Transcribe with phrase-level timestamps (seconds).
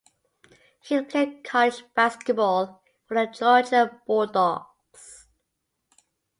[0.83, 5.27] He played college basketball for the Georgia Bulldogs.